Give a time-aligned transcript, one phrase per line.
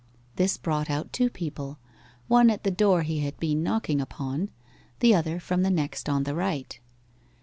[0.35, 1.77] This brought out two people
[2.27, 4.49] one at the door he had been knocking upon,
[4.99, 6.79] the other from the next on the right.